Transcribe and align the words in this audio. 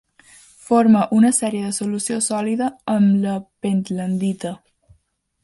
Forma 0.69 1.03
una 1.17 1.29
sèrie 1.39 1.65
de 1.67 1.75
solució 1.79 2.17
sòlida 2.29 2.71
amb 2.95 3.21
la 3.27 3.37
pentlandita. 3.67 4.57